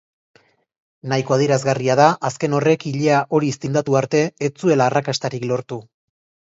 Nahiko 1.11 1.35
adierazgarria 1.35 1.97
da 2.01 2.07
azken 2.31 2.57
horrek 2.61 2.89
ilea 2.93 3.21
horiz 3.39 3.55
tindatu 3.67 4.01
arte 4.03 4.27
ez 4.51 4.55
zuela 4.63 4.93
arrakastarik 4.93 5.49
lortu. 5.55 5.85